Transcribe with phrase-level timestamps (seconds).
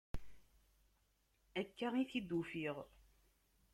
[1.59, 2.77] Akka i t-id-ufiɣ.